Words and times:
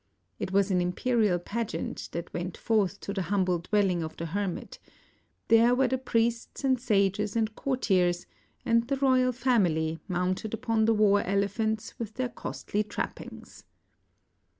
It 0.39 0.51
was 0.51 0.71
an 0.71 0.81
imperial 0.81 1.37
pageant 1.37 2.09
that 2.11 2.33
went 2.33 2.57
forth 2.57 2.99
to 3.01 3.13
the 3.13 3.21
humble 3.29 3.59
dwelling 3.59 4.01
of 4.01 4.17
the 4.17 4.25
hermit; 4.25 4.79
there 5.47 5.67
1.5 5.67 5.69
INDL\ 5.73 5.77
were 5.77 5.87
the 5.89 5.97
priests 5.99 6.63
and 6.63 6.79
sages 6.81 7.35
and 7.35 7.53
courtiers, 7.53 8.25
and 8.65 8.87
the 8.87 8.97
royal 8.97 9.31
family, 9.31 9.99
mounted 10.07 10.55
upon 10.55 10.85
the 10.85 10.93
war 10.95 11.21
elephants 11.21 11.93
with 11.99 12.15
their 12.15 12.29
costly 12.29 12.81
trappings. 12.81 13.63